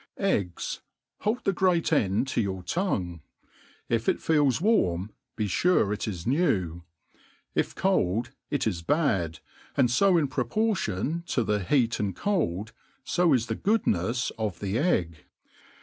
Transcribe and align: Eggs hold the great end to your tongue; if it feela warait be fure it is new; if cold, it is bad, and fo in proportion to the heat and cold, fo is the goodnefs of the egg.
Eggs 0.17 0.81
hold 1.19 1.43
the 1.43 1.53
great 1.53 1.93
end 1.93 2.27
to 2.27 2.41
your 2.41 2.63
tongue; 2.63 3.21
if 3.87 4.09
it 4.09 4.17
feela 4.19 4.59
warait 4.59 5.09
be 5.35 5.45
fure 5.47 5.93
it 5.93 6.07
is 6.07 6.25
new; 6.25 6.81
if 7.53 7.75
cold, 7.75 8.31
it 8.49 8.65
is 8.65 8.81
bad, 8.81 9.37
and 9.77 9.91
fo 9.91 10.17
in 10.17 10.27
proportion 10.27 11.21
to 11.27 11.43
the 11.43 11.61
heat 11.63 11.99
and 11.99 12.15
cold, 12.15 12.71
fo 13.05 13.31
is 13.31 13.45
the 13.45 13.55
goodnefs 13.55 14.31
of 14.39 14.59
the 14.59 14.79
egg. 14.79 15.17